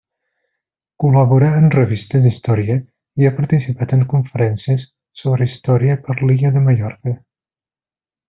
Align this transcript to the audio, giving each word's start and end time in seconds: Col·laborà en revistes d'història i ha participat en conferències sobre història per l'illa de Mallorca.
Col·laborà 1.01 1.49
en 1.57 1.67
revistes 1.75 2.23
d'història 2.23 2.77
i 3.23 3.29
ha 3.29 3.33
participat 3.41 3.93
en 3.99 4.03
conferències 4.15 4.87
sobre 5.23 5.49
història 5.51 5.99
per 6.09 6.17
l'illa 6.23 6.53
de 6.57 6.65
Mallorca. 6.71 7.17